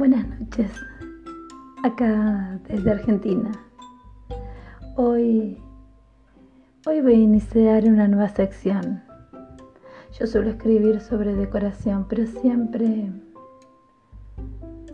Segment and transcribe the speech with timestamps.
[0.00, 0.72] Buenas noches,
[1.84, 3.50] acá desde Argentina.
[4.96, 5.58] Hoy,
[6.86, 9.02] hoy voy a iniciar una nueva sección.
[10.18, 13.12] Yo suelo escribir sobre decoración, pero siempre,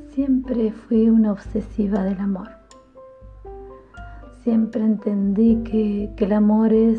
[0.08, 2.48] siempre fui una obsesiva del amor.
[4.42, 6.98] Siempre entendí que, que el amor es,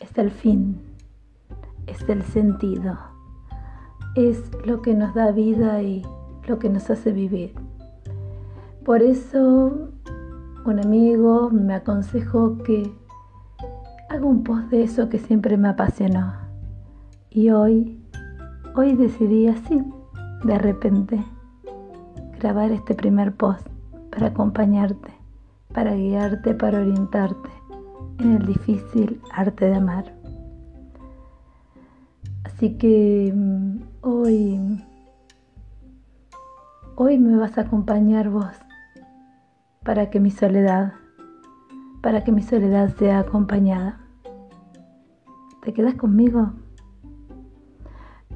[0.00, 0.80] es el fin,
[1.86, 2.96] es el sentido,
[4.14, 6.02] es lo que nos da vida y
[6.46, 7.54] lo que nos hace vivir.
[8.84, 9.90] Por eso
[10.64, 12.92] un amigo me aconsejó que
[14.08, 16.34] haga un post de eso que siempre me apasionó.
[17.30, 18.00] Y hoy,
[18.74, 19.82] hoy decidí así,
[20.44, 21.22] de repente,
[22.38, 23.66] grabar este primer post
[24.10, 25.12] para acompañarte,
[25.72, 27.50] para guiarte, para orientarte
[28.18, 30.14] en el difícil arte de amar.
[32.44, 34.84] Así que mm, hoy
[36.96, 38.54] Hoy me vas a acompañar vos
[39.82, 40.92] para que mi soledad,
[42.00, 43.98] para que mi soledad sea acompañada.
[45.64, 46.52] ¿Te quedas conmigo?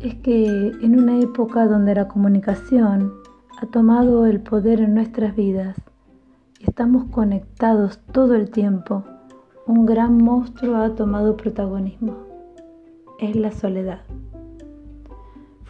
[0.00, 3.12] Es que en una época donde la comunicación
[3.62, 5.76] ha tomado el poder en nuestras vidas
[6.58, 9.04] y estamos conectados todo el tiempo,
[9.68, 12.16] un gran monstruo ha tomado protagonismo.
[13.20, 14.00] Es la soledad.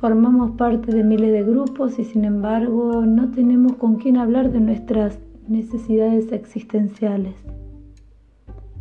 [0.00, 4.60] Formamos parte de miles de grupos y sin embargo no tenemos con quién hablar de
[4.60, 5.18] nuestras
[5.48, 7.34] necesidades existenciales.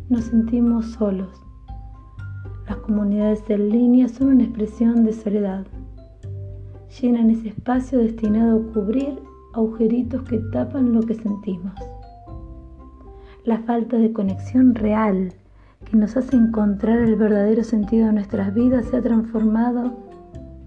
[0.08, 1.42] Nos sentimos solos.
[2.68, 5.66] Las comunidades en línea son una expresión de soledad.
[7.00, 9.18] Llenan ese espacio destinado a cubrir
[9.54, 11.74] agujeritos que tapan lo que sentimos.
[13.44, 15.32] La falta de conexión real
[15.84, 20.07] que nos hace encontrar el verdadero sentido de nuestras vidas se ha transformado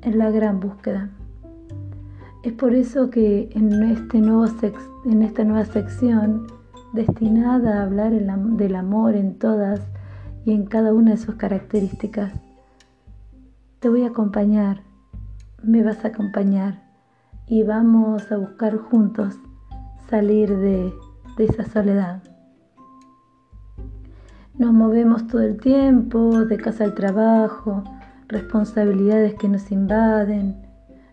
[0.02, 1.10] en la gran búsqueda.
[2.44, 4.46] Es por eso que en, este nuevo
[5.06, 6.48] en esta nueva sección,
[6.94, 9.80] destinada a hablar del amor en todas
[10.44, 12.34] y en cada una de sus características,
[13.80, 14.82] te voy a acompañar,
[15.64, 16.82] me vas a acompañar
[17.48, 19.36] y vamos a buscar juntos
[20.10, 20.94] salir de,
[21.38, 22.24] de esa soledad.
[24.58, 27.84] Nos movemos todo el tiempo, de casa al trabajo,
[28.32, 30.56] responsabilidades que nos invaden.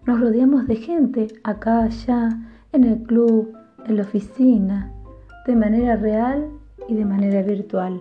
[0.07, 2.31] Nos rodeamos de gente acá, allá,
[2.73, 3.53] en el club,
[3.87, 4.93] en la oficina,
[5.47, 6.49] de manera real
[6.89, 8.01] y de manera virtual.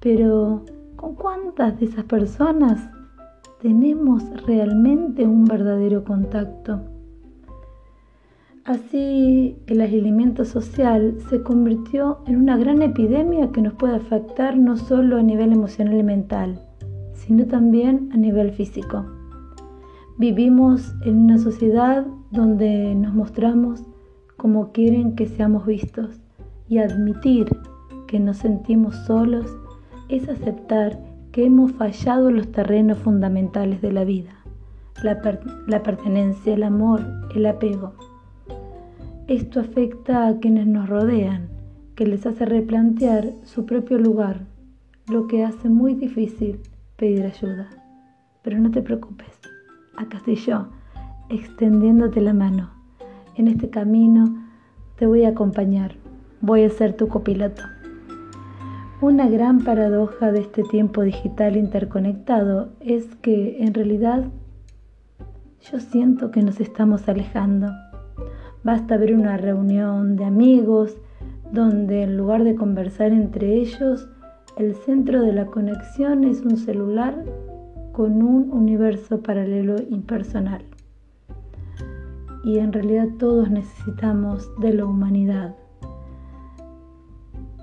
[0.00, 0.64] Pero,
[0.96, 2.90] ¿con cuántas de esas personas
[3.60, 6.82] tenemos realmente un verdadero contacto?
[8.64, 14.76] Así, el aislamiento social se convirtió en una gran epidemia que nos puede afectar no
[14.76, 16.60] solo a nivel emocional y mental,
[17.26, 19.04] sino también a nivel físico.
[20.18, 23.82] Vivimos en una sociedad donde nos mostramos
[24.36, 26.20] como quieren que seamos vistos
[26.68, 27.46] y admitir
[28.06, 29.46] que nos sentimos solos
[30.08, 30.98] es aceptar
[31.30, 34.32] que hemos fallado en los terrenos fundamentales de la vida,
[35.02, 35.20] la,
[35.66, 37.02] la pertenencia, el amor,
[37.34, 37.94] el apego.
[39.28, 41.48] Esto afecta a quienes nos rodean,
[41.94, 44.40] que les hace replantear su propio lugar,
[45.08, 46.60] lo que hace muy difícil
[47.02, 47.66] pedir ayuda.
[48.42, 49.26] Pero no te preocupes,
[49.96, 50.68] acá estoy yo,
[51.30, 52.70] extendiéndote la mano.
[53.34, 54.46] En este camino
[54.94, 55.96] te voy a acompañar,
[56.40, 57.64] voy a ser tu copiloto.
[59.00, 64.26] Una gran paradoja de este tiempo digital interconectado es que en realidad
[65.72, 67.72] yo siento que nos estamos alejando.
[68.62, 70.96] Basta ver una reunión de amigos
[71.50, 74.08] donde en lugar de conversar entre ellos,
[74.56, 77.24] el centro de la conexión es un celular
[77.92, 80.62] con un universo paralelo impersonal.
[82.44, 85.54] Y en realidad todos necesitamos de la humanidad.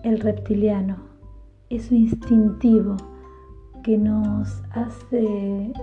[0.04, 0.98] El reptiliano,
[1.70, 2.96] eso instintivo
[3.84, 5.74] que nos hace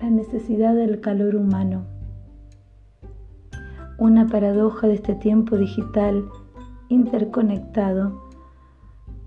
[0.00, 1.84] la necesidad del calor humano.
[3.98, 6.24] Una paradoja de este tiempo digital
[6.88, 8.31] interconectado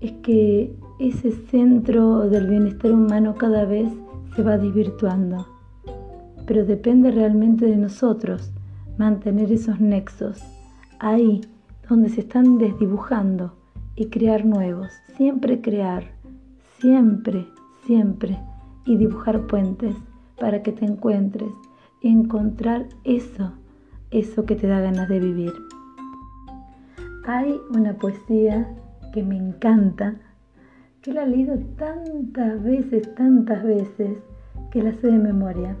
[0.00, 3.92] es que ese centro del bienestar humano cada vez
[4.34, 5.46] se va desvirtuando.
[6.46, 8.52] Pero depende realmente de nosotros
[8.98, 10.42] mantener esos nexos
[10.98, 11.42] ahí
[11.88, 13.54] donde se están desdibujando
[13.94, 14.88] y crear nuevos.
[15.16, 16.12] Siempre crear,
[16.80, 17.46] siempre,
[17.84, 18.38] siempre.
[18.84, 19.96] Y dibujar puentes
[20.38, 21.50] para que te encuentres
[22.00, 23.52] y encontrar eso,
[24.10, 25.52] eso que te da ganas de vivir.
[27.26, 28.72] Hay una poesía
[29.16, 30.14] que me encanta,
[31.00, 34.18] que la he leído tantas veces, tantas veces,
[34.70, 35.74] que la sé de memoria.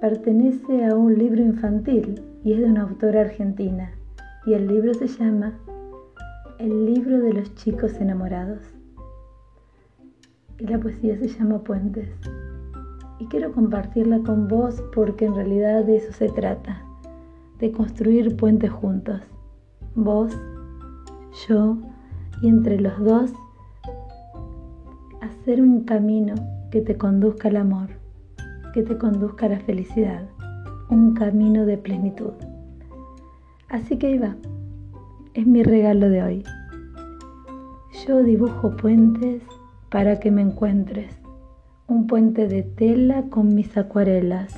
[0.00, 3.92] Pertenece a un libro infantil y es de una autora argentina
[4.46, 5.52] y el libro se llama
[6.58, 8.60] El libro de los chicos enamorados.
[10.58, 12.08] Y la poesía se llama Puentes.
[13.18, 16.80] Y quiero compartirla con vos porque en realidad de eso se trata,
[17.58, 19.20] de construir puentes juntos.
[19.94, 20.34] Vos,
[21.46, 21.76] yo
[22.44, 23.32] y entre los dos
[25.22, 26.34] hacer un camino
[26.70, 27.88] que te conduzca al amor,
[28.74, 30.28] que te conduzca a la felicidad,
[30.90, 32.32] un camino de plenitud.
[33.70, 34.36] Así que ahí va,
[35.32, 36.44] es mi regalo de hoy.
[38.06, 39.42] Yo dibujo puentes
[39.90, 41.16] para que me encuentres.
[41.86, 44.52] Un puente de tela con mis acuarelas.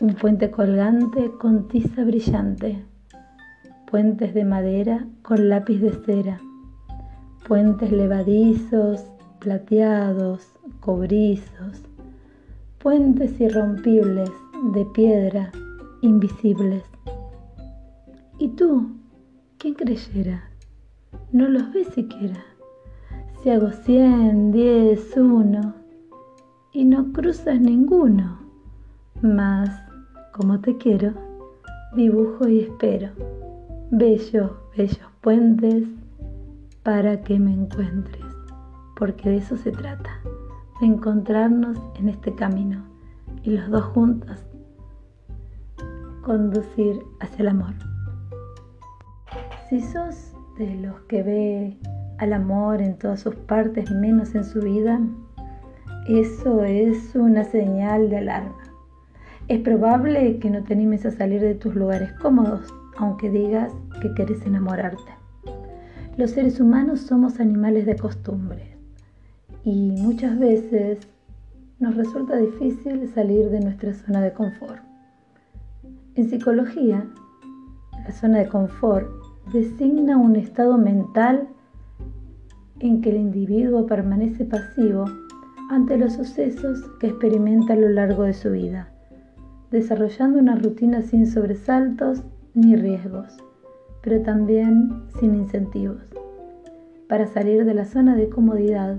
[0.00, 2.82] Un puente colgante con tiza brillante.
[3.90, 6.40] Puentes de madera con lápiz de cera.
[7.48, 9.02] Puentes levadizos,
[9.38, 10.46] plateados,
[10.80, 11.82] cobrizos.
[12.76, 14.30] Puentes irrompibles
[14.74, 15.50] de piedra,
[16.02, 16.84] invisibles.
[18.38, 18.90] ¿Y tú?
[19.56, 20.50] ¿Quién creyera?
[21.32, 22.44] No los ves siquiera.
[23.42, 25.72] Si hago cien, diez, uno,
[26.74, 28.40] y no cruzas ninguno.
[29.22, 29.70] Mas,
[30.34, 31.14] como te quiero,
[31.96, 33.08] dibujo y espero.
[33.90, 35.97] Bellos, bellos puentes
[36.88, 38.24] para que me encuentres,
[38.96, 40.08] porque de eso se trata,
[40.80, 42.82] de encontrarnos en este camino
[43.42, 44.46] y los dos juntos
[46.22, 47.74] conducir hacia el amor.
[49.68, 51.76] Si sos de los que ve
[52.16, 54.98] al amor en todas sus partes menos en su vida,
[56.08, 58.62] eso es una señal de alarma.
[59.48, 64.10] Es probable que no te animes a salir de tus lugares cómodos, aunque digas que
[64.14, 65.17] quieres enamorarte.
[66.18, 68.76] Los seres humanos somos animales de costumbre
[69.62, 70.98] y muchas veces
[71.78, 74.82] nos resulta difícil salir de nuestra zona de confort.
[76.16, 77.06] En psicología,
[78.04, 79.06] la zona de confort
[79.52, 81.46] designa un estado mental
[82.80, 85.04] en que el individuo permanece pasivo
[85.70, 88.92] ante los sucesos que experimenta a lo largo de su vida,
[89.70, 92.24] desarrollando una rutina sin sobresaltos
[92.54, 93.36] ni riesgos,
[94.02, 96.02] pero también sin incentivos.
[97.08, 98.96] Para salir de la zona de comodidad,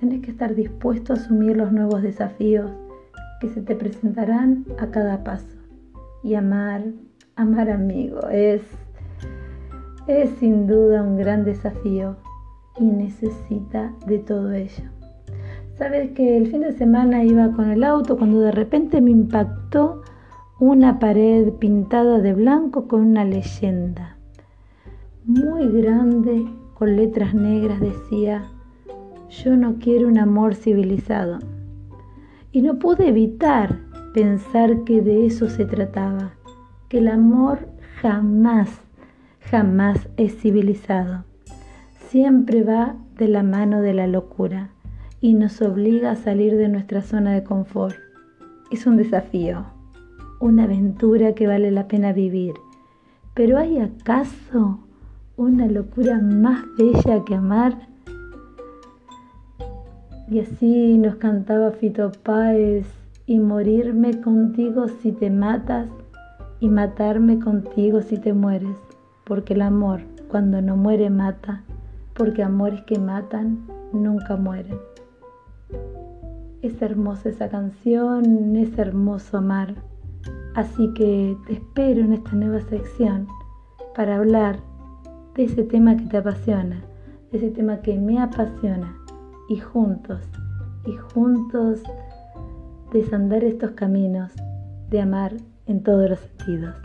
[0.00, 2.70] tenés que estar dispuesto a asumir los nuevos desafíos
[3.40, 5.56] que se te presentarán a cada paso.
[6.22, 6.82] Y amar,
[7.36, 8.62] amar amigo, es
[10.06, 12.16] es sin duda un gran desafío
[12.78, 14.84] y necesita de todo ello.
[15.78, 20.02] Sabes que el fin de semana iba con el auto cuando de repente me impactó
[20.60, 24.13] una pared pintada de blanco con una leyenda
[25.24, 28.44] muy grande con letras negras decía,
[29.28, 31.38] yo no quiero un amor civilizado.
[32.52, 33.80] Y no pude evitar
[34.12, 36.34] pensar que de eso se trataba,
[36.88, 37.68] que el amor
[38.00, 38.84] jamás
[39.50, 41.24] jamás es civilizado.
[42.08, 44.70] Siempre va de la mano de la locura
[45.20, 47.96] y nos obliga a salir de nuestra zona de confort.
[48.70, 49.64] Es un desafío,
[50.40, 52.54] una aventura que vale la pena vivir.
[53.34, 54.80] Pero ¿hay acaso
[55.36, 57.88] una locura más bella que amar?
[60.28, 62.86] Y así nos cantaba Fito Páez,
[63.26, 65.88] y morirme contigo si te matas,
[66.60, 68.76] y matarme contigo si te mueres
[69.24, 71.62] porque el amor cuando no muere mata,
[72.14, 74.78] porque amores que matan nunca mueren.
[76.62, 79.74] Es hermosa esa canción, es hermoso amar,
[80.54, 83.26] así que te espero en esta nueva sección
[83.94, 84.58] para hablar
[85.34, 86.82] de ese tema que te apasiona,
[87.30, 88.96] de ese tema que me apasiona
[89.48, 90.20] y juntos,
[90.86, 91.82] y juntos
[92.92, 94.32] desandar estos caminos
[94.90, 95.34] de amar
[95.66, 96.76] en todos los sentidos.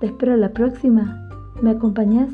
[0.00, 1.28] Te espero la próxima
[1.60, 2.30] ¿Me acompañas?